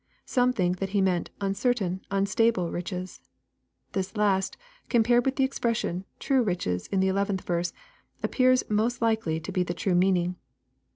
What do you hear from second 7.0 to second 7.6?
the 11th